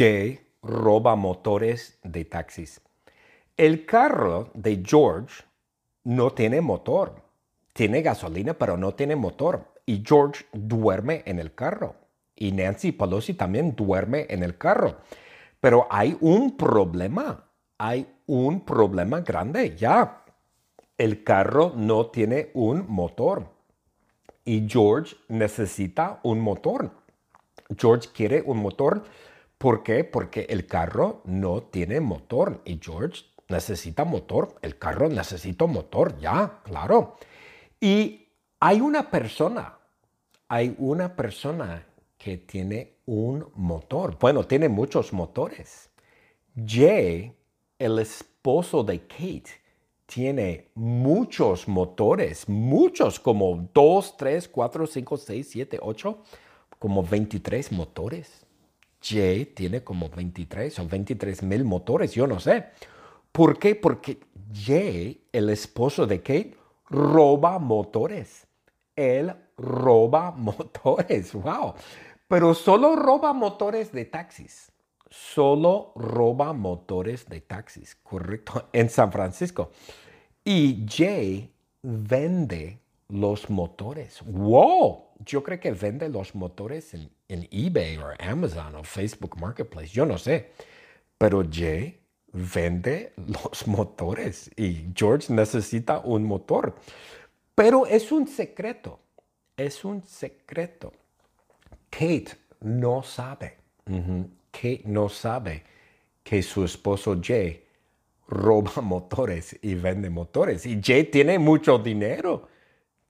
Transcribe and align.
Jay 0.00 0.40
roba 0.62 1.14
motores 1.14 1.98
de 2.02 2.24
taxis. 2.24 2.80
El 3.54 3.84
carro 3.84 4.48
de 4.54 4.82
George 4.82 5.44
no 6.04 6.30
tiene 6.30 6.62
motor. 6.62 7.22
Tiene 7.74 8.00
gasolina, 8.00 8.54
pero 8.54 8.78
no 8.78 8.94
tiene 8.94 9.14
motor. 9.14 9.74
Y 9.84 10.02
George 10.02 10.46
duerme 10.54 11.22
en 11.26 11.38
el 11.38 11.54
carro. 11.54 11.96
Y 12.34 12.50
Nancy 12.52 12.92
Pelosi 12.92 13.34
también 13.34 13.76
duerme 13.76 14.24
en 14.30 14.42
el 14.42 14.56
carro. 14.56 14.96
Pero 15.60 15.86
hay 15.90 16.16
un 16.22 16.56
problema. 16.56 17.44
Hay 17.76 18.06
un 18.24 18.64
problema 18.64 19.20
grande. 19.20 19.76
Ya, 19.76 20.24
el 20.96 21.22
carro 21.22 21.74
no 21.76 22.06
tiene 22.06 22.48
un 22.54 22.86
motor. 22.88 23.50
Y 24.46 24.66
George 24.66 25.14
necesita 25.28 26.20
un 26.22 26.40
motor. 26.40 26.90
George 27.76 28.08
quiere 28.14 28.40
un 28.40 28.62
motor. 28.62 29.04
¿Por 29.60 29.82
qué? 29.82 30.04
Porque 30.04 30.46
el 30.48 30.66
carro 30.66 31.20
no 31.26 31.64
tiene 31.64 32.00
motor. 32.00 32.62
Y 32.64 32.80
George 32.82 33.24
necesita 33.50 34.06
motor. 34.06 34.56
El 34.62 34.78
carro 34.78 35.10
necesita 35.10 35.66
motor. 35.66 36.18
Ya, 36.18 36.62
claro. 36.64 37.16
Y 37.78 38.28
hay 38.58 38.80
una 38.80 39.10
persona. 39.10 39.76
Hay 40.48 40.74
una 40.78 41.14
persona 41.14 41.86
que 42.16 42.38
tiene 42.38 42.94
un 43.04 43.50
motor. 43.54 44.16
Bueno, 44.18 44.46
tiene 44.46 44.70
muchos 44.70 45.12
motores. 45.12 45.90
Jay, 46.56 47.36
el 47.78 47.98
esposo 47.98 48.82
de 48.82 49.06
Kate, 49.06 49.60
tiene 50.06 50.70
muchos 50.74 51.68
motores, 51.68 52.48
muchos, 52.48 53.20
como 53.20 53.68
2, 53.74 54.16
3, 54.16 54.48
4, 54.48 54.86
5, 54.86 55.16
6, 55.18 55.48
7, 55.50 55.78
8, 55.82 56.18
como 56.78 57.02
23 57.02 57.72
motores. 57.72 58.46
Jay 59.02 59.46
tiene 59.46 59.82
como 59.82 60.08
23 60.08 60.78
o 60.78 60.86
23 60.86 61.42
mil 61.42 61.64
motores, 61.64 62.12
yo 62.12 62.26
no 62.26 62.38
sé. 62.40 62.66
¿Por 63.32 63.58
qué? 63.58 63.74
Porque 63.74 64.20
Jay, 64.52 65.24
el 65.32 65.50
esposo 65.50 66.06
de 66.06 66.20
Kate, 66.20 66.56
roba 66.88 67.58
motores. 67.58 68.46
Él 68.96 69.34
roba 69.56 70.30
motores, 70.36 71.32
wow. 71.32 71.74
Pero 72.28 72.54
solo 72.54 72.96
roba 72.96 73.32
motores 73.32 73.92
de 73.92 74.04
taxis. 74.04 74.70
Solo 75.08 75.92
roba 75.96 76.52
motores 76.52 77.28
de 77.28 77.40
taxis, 77.40 77.96
correcto, 77.96 78.68
en 78.72 78.88
San 78.88 79.10
Francisco. 79.10 79.70
Y 80.44 80.86
Jay 80.88 81.52
vende 81.82 82.80
los 83.08 83.50
motores. 83.50 84.22
¡Wow! 84.24 85.09
Yo 85.24 85.42
creo 85.42 85.60
que 85.60 85.72
vende 85.72 86.08
los 86.08 86.34
motores 86.34 86.94
en, 86.94 87.10
eBay 87.28 87.98
o 87.98 88.06
Amazon 88.18 88.76
o 88.76 88.84
Facebook 88.84 89.38
Marketplace. 89.38 89.88
Yo 89.88 90.06
no 90.06 90.18
sé. 90.18 90.52
Pero 91.18 91.44
Jay 91.50 92.00
vende 92.32 93.12
los 93.26 93.66
motores 93.66 94.50
y 94.56 94.86
George 94.94 95.32
necesita 95.32 96.00
un 96.00 96.24
motor. 96.24 96.74
Pero 97.54 97.86
es 97.86 98.10
un 98.12 98.26
secreto. 98.26 99.00
Es 99.56 99.84
un 99.84 100.02
secreto. 100.02 100.92
Kate 101.90 102.30
no 102.60 103.02
sabe, 103.02 103.56
Kate 104.50 104.82
no 104.84 105.08
sabe 105.08 105.64
que 106.22 106.42
su 106.42 106.64
esposo 106.64 107.20
Jay 107.22 107.64
roba 108.28 108.72
motores 108.82 109.58
y 109.60 109.74
vende 109.74 110.08
motores. 110.08 110.64
Y 110.66 110.80
Jay 110.82 111.04
tiene 111.04 111.38
mucho 111.38 111.78
dinero. 111.78 112.48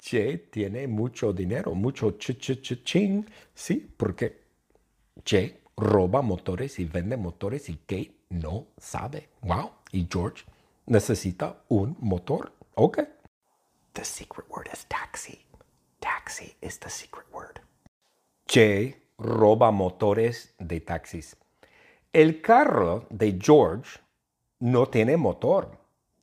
Jay 0.00 0.38
tiene 0.50 0.88
mucho 0.88 1.32
dinero, 1.32 1.74
mucho 1.74 2.12
ch 2.12 2.38
ch 2.38 2.60
ch 2.62 2.82
ching. 2.82 3.24
Sí, 3.54 3.86
porque 3.96 4.40
Jay 5.24 5.60
roba 5.76 6.22
motores 6.22 6.78
y 6.78 6.84
vende 6.84 7.16
motores 7.16 7.68
y 7.68 7.76
Kate 7.76 8.12
no 8.30 8.68
sabe. 8.78 9.28
Wow. 9.42 9.72
Y 9.92 10.06
George 10.10 10.44
necesita 10.86 11.62
un 11.68 11.96
motor. 12.00 12.52
Ok. 12.74 13.00
The 13.92 14.04
secret 14.04 14.46
word 14.48 14.68
is 14.72 14.86
taxi. 14.88 15.44
Taxi 16.00 16.54
is 16.62 16.78
the 16.78 16.88
secret 16.88 17.26
word. 17.32 17.60
Jay 18.46 18.96
roba 19.18 19.70
motores 19.70 20.54
de 20.58 20.80
taxis. 20.80 21.36
El 22.12 22.40
carro 22.40 23.06
de 23.10 23.38
George 23.38 24.00
no 24.60 24.86
tiene 24.86 25.16
motor. 25.16 25.78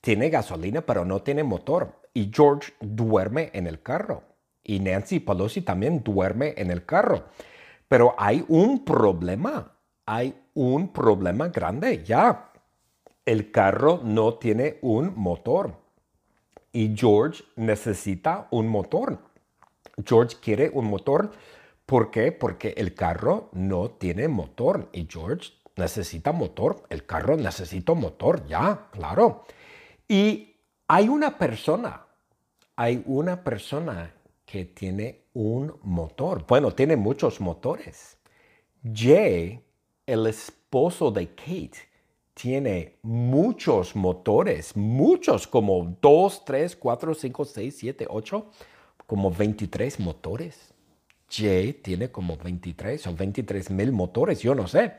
Tiene 0.00 0.30
gasolina, 0.30 0.82
pero 0.82 1.04
no 1.04 1.22
tiene 1.22 1.42
motor. 1.42 2.01
Y 2.14 2.30
George 2.32 2.72
duerme 2.80 3.50
en 3.54 3.66
el 3.66 3.82
carro. 3.82 4.22
Y 4.62 4.80
Nancy 4.80 5.20
Pelosi 5.20 5.62
también 5.62 6.02
duerme 6.02 6.54
en 6.56 6.70
el 6.70 6.84
carro. 6.84 7.24
Pero 7.88 8.14
hay 8.18 8.44
un 8.48 8.84
problema. 8.84 9.72
Hay 10.06 10.34
un 10.54 10.92
problema 10.92 11.48
grande. 11.48 12.02
Ya, 12.04 12.52
el 13.24 13.50
carro 13.50 14.00
no 14.04 14.34
tiene 14.34 14.78
un 14.82 15.12
motor. 15.16 15.76
Y 16.72 16.94
George 16.96 17.44
necesita 17.56 18.48
un 18.50 18.68
motor. 18.68 19.18
George 20.04 20.36
quiere 20.40 20.70
un 20.72 20.86
motor 20.86 21.32
¿Por 21.86 22.10
qué? 22.10 22.32
Porque 22.32 22.74
el 22.76 22.94
carro 22.94 23.50
no 23.52 23.90
tiene 23.90 24.26
motor 24.28 24.88
y 24.92 25.06
George 25.10 25.52
necesita 25.76 26.32
motor. 26.32 26.84
El 26.88 27.04
carro 27.04 27.36
necesita 27.36 27.92
motor, 27.92 28.46
ya, 28.46 28.88
claro. 28.92 29.44
Y 30.08 30.51
hay 30.88 31.08
una 31.08 31.38
persona, 31.38 32.06
hay 32.76 33.02
una 33.06 33.42
persona 33.42 34.14
que 34.44 34.64
tiene 34.64 35.24
un 35.32 35.74
motor. 35.82 36.44
Bueno, 36.46 36.72
tiene 36.72 36.96
muchos 36.96 37.40
motores. 37.40 38.18
Jay, 38.82 39.60
el 40.06 40.26
esposo 40.26 41.10
de 41.10 41.28
Kate, 41.28 41.92
tiene 42.34 42.96
muchos 43.02 43.94
motores, 43.94 44.76
muchos, 44.76 45.46
como 45.46 45.96
2, 46.00 46.44
3, 46.44 46.76
4, 46.76 47.14
5, 47.14 47.44
6, 47.44 47.76
7, 47.78 48.06
8, 48.08 48.46
como 49.06 49.30
23 49.30 50.00
motores. 50.00 50.72
Jay 51.30 51.72
tiene 51.72 52.10
como 52.10 52.36
23 52.36 53.06
o 53.06 53.14
23 53.14 53.70
mil 53.70 53.92
motores, 53.92 54.40
yo 54.40 54.54
no 54.54 54.66
sé. 54.66 54.94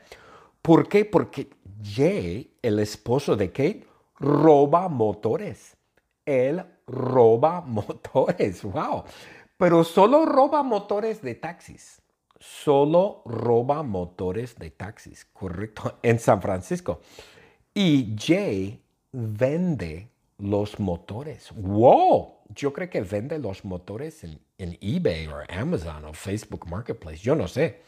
¿Por 0.62 0.88
qué? 0.88 1.04
Porque 1.04 1.50
Jay, 1.82 2.56
el 2.62 2.78
esposo 2.78 3.36
de 3.36 3.48
Kate, 3.48 3.86
roba 4.18 4.88
motores. 4.88 5.76
Él 6.24 6.64
roba 6.86 7.60
motores, 7.66 8.62
wow. 8.62 9.04
Pero 9.56 9.84
solo 9.84 10.26
roba 10.26 10.62
motores 10.62 11.22
de 11.22 11.34
taxis. 11.34 12.00
Solo 12.38 13.22
roba 13.24 13.82
motores 13.82 14.56
de 14.56 14.70
taxis, 14.70 15.24
correcto, 15.32 15.98
en 16.02 16.18
San 16.18 16.42
Francisco. 16.42 17.00
Y 17.72 18.14
Jay 18.18 18.82
vende 19.12 20.10
los 20.38 20.78
motores. 20.78 21.52
¡Wow! 21.54 22.34
Yo 22.54 22.72
creo 22.72 22.90
que 22.90 23.00
vende 23.00 23.38
los 23.38 23.64
motores 23.64 24.24
en, 24.24 24.40
eBay 24.58 25.26
o 25.26 25.36
Amazon 25.48 26.04
o 26.04 26.12
Facebook 26.12 26.68
Marketplace. 26.68 27.18
Yo 27.18 27.34
no 27.34 27.48
sé. 27.48 27.80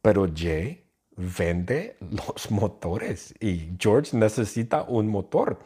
Pero 0.00 0.26
Jay 0.34 0.84
vende 1.18 1.96
los 2.00 2.50
motores 2.50 3.34
y 3.40 3.70
George 3.78 4.16
necesita 4.16 4.84
un 4.84 5.08
motor. 5.08 5.58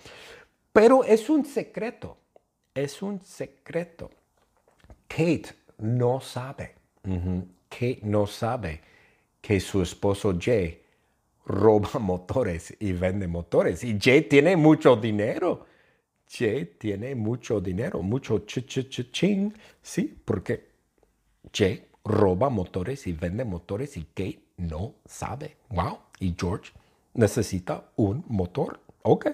Pero 0.73 1.05
es 1.05 1.29
un 1.29 1.45
secreto. 1.45 2.17
Es 2.75 3.03
un 3.03 3.23
secreto. 3.23 4.11
Kate 5.07 5.51
no 5.79 6.21
sabe. 6.21 6.75
Kate 7.69 8.01
no 8.03 8.27
sabe 8.27 8.81
que 9.43 9.61
su 9.61 9.83
esposo 9.83 10.35
Jay 10.41 10.81
roba 11.45 11.99
motores 12.01 12.75
y 12.81 12.93
vende 12.93 13.29
motores. 13.29 13.85
Y 13.85 13.99
Jay 14.01 14.23
tiene 14.23 14.57
mucho 14.57 14.97
dinero. 14.97 15.67
Jay 16.27 16.65
tiene 16.79 17.15
mucho 17.15 17.61
dinero, 17.61 18.01
mucho 18.01 18.47
ch 18.47 18.65
ch 18.67 18.89
ch 18.89 19.11
ching, 19.11 19.53
sí, 19.83 20.17
porque 20.25 20.71
Jay 21.53 21.85
roba 22.05 22.49
motores 22.49 23.07
y 23.07 23.13
vende 23.13 23.45
motores 23.45 23.99
y 23.99 24.05
Kate 24.05 24.41
no 24.63 24.95
sabe. 25.05 25.57
Wow. 25.71 25.99
Y 26.21 26.35
George 26.39 26.73
necesita 27.15 27.91
un 27.97 28.25
motor. 28.29 28.81
Ok. 29.03 29.27